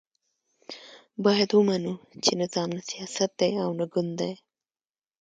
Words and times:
باید 1.23 1.49
ومنو 1.53 1.93
چې 2.23 2.31
نظام 2.41 2.69
نه 2.75 2.81
سیاست 2.91 3.29
دی 3.39 3.51
او 3.63 3.69
نه 3.79 3.85
ګوند 3.93 4.13
دی. 4.19 4.33